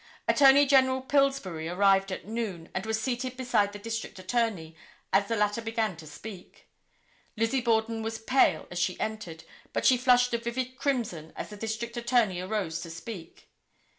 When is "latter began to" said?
5.35-6.07